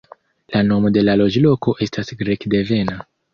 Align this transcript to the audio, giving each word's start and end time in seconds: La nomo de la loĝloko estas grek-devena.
La 0.53 0.61
nomo 0.69 0.91
de 0.95 1.03
la 1.03 1.15
loĝloko 1.21 1.75
estas 1.87 2.11
grek-devena. 2.23 2.99